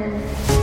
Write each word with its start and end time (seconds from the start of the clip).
Hum. 0.00 0.59